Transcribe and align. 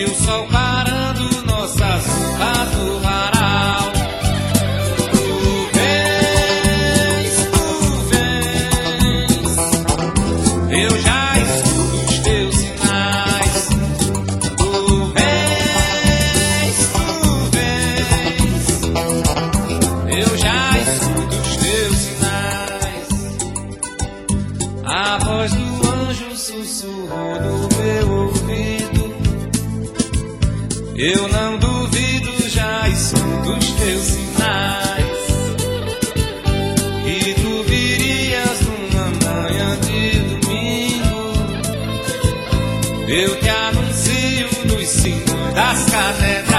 E 0.00 0.04
o 0.04 0.14
sol 0.14 0.46
parando 0.46 1.42
nossas 1.44 2.06
roupas 2.06 2.74
no 2.74 3.00
varal. 3.00 3.92
Tu 5.12 5.26
vens, 5.74 7.34
tu 7.52 7.68
vens. 8.08 9.58
Eu 10.70 10.90
já 11.02 11.38
escuto 11.38 11.96
os 12.08 12.18
teus 12.20 12.56
sinais. 12.56 13.68
Tu 14.56 14.72
vens, 15.12 16.76
tu 16.94 17.12
vens. 17.52 18.64
Eu 20.08 20.30
já 20.38 20.78
escuto 20.78 21.36
os 21.36 21.56
teus 21.56 21.96
sinais. 21.98 23.08
A 24.86 25.18
voz 25.18 25.52
do 25.52 25.88
anjo 25.90 26.34
sussurrou 26.38 27.38
no 27.38 27.68
meu 27.76 28.10
ouvido. 28.12 28.99
Eu 31.02 31.26
não 31.28 31.56
duvido, 31.56 32.30
já 32.50 32.86
escuto 32.90 33.52
os 33.52 33.70
teus 33.70 34.02
sinais. 34.02 35.06
E 37.06 37.34
tu 37.40 37.62
virias 37.62 38.60
numa 38.60 39.06
manhã 39.24 39.78
de 39.80 40.18
domingo. 40.18 41.32
Eu 43.08 43.40
te 43.40 43.48
anuncio 43.48 44.48
nos 44.66 44.88
sinos 44.88 45.54
das 45.54 45.90
catedrais. 45.90 46.49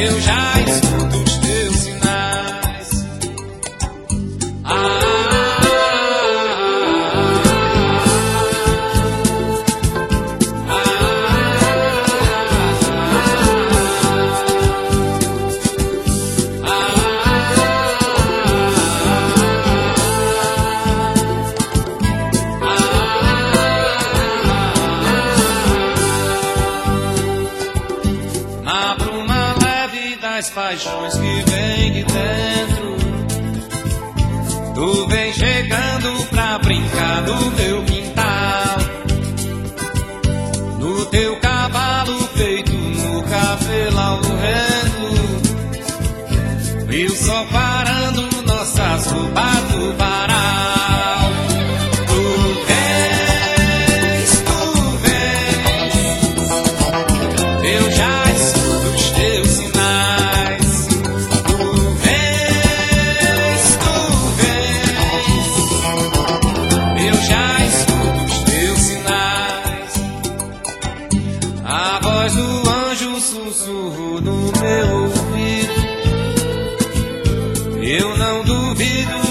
Eu 0.00 0.20
já 0.20 0.60
escuto 0.60 0.87
das 30.38 30.50
paixões 30.50 31.14
que 31.14 31.42
vem 31.50 31.92
de 31.94 32.04
dentro. 32.04 32.96
Tu 34.72 35.08
vem 35.08 35.32
chegando 35.32 36.26
pra 36.30 36.58
brincar 36.60 37.22
no 37.22 37.50
meu 37.50 37.82
quintal. 37.82 38.76
No 40.78 41.06
teu 41.06 41.40
cavalo 41.40 42.20
feito 42.36 42.72
no 42.72 43.20
cabelo 43.24 43.98
ao 43.98 44.22
vento. 44.22 45.08
E 46.92 47.04
o 47.04 47.10
sol 47.10 47.46
parando 47.46 48.22
nossas 48.46 49.06
roupas 49.06 49.62
do 49.72 49.92
varal. 49.96 51.07
Voz 72.28 72.34
do 72.34 72.70
anjo 72.70 73.20
sussurrou 73.20 74.20
no 74.20 74.52
meu 74.60 75.02
ouvido. 75.02 75.88
Eu 77.82 78.18
não 78.18 78.44
duvido, 78.44 79.27